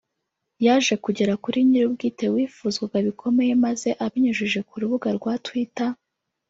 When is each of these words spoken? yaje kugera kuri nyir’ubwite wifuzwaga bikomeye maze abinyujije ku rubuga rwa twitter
yaje 0.65 0.93
kugera 1.05 1.33
kuri 1.43 1.57
nyir’ubwite 1.69 2.25
wifuzwaga 2.33 2.97
bikomeye 3.07 3.53
maze 3.65 3.89
abinyujije 4.05 4.59
ku 4.67 4.73
rubuga 4.81 5.09
rwa 5.17 5.33
twitter 5.45 5.89